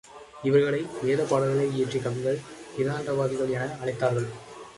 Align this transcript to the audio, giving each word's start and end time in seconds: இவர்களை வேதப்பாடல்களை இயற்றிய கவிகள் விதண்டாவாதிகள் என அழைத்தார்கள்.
இவர்களை 0.43 0.79
வேதப்பாடல்களை 1.03 1.67
இயற்றிய 1.71 2.03
கவிகள் 2.03 2.41
விதண்டாவாதிகள் 2.77 3.53
என 3.53 3.69
அழைத்தார்கள். 3.81 4.29